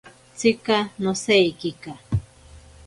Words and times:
Tsika 0.37 0.77
nosaikika. 1.03 1.91